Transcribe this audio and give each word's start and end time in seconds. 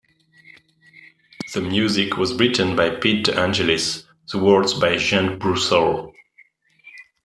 The 1.53 1.61
music 1.61 2.17
was 2.17 2.33
written 2.33 2.75
by 2.75 2.89
Pete 2.89 3.25
De 3.25 3.37
Angelis, 3.39 4.03
the 4.31 4.39
words 4.39 4.73
by 4.73 4.97
Jean 4.97 5.37
Broussolle. 5.37 6.11